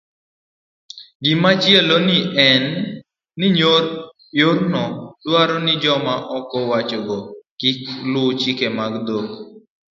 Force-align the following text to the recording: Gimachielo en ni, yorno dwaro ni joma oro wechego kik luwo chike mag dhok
Gimachielo 1.23 1.97
en 2.47 2.63
ni, 3.39 3.47
yorno 4.39 4.83
dwaro 5.23 5.55
ni 5.65 5.73
joma 5.83 6.13
oro 6.35 6.59
wechego 6.69 7.17
kik 7.59 7.77
luwo 8.11 8.31
chike 8.41 8.67
mag 8.77 8.93
dhok 9.05 9.29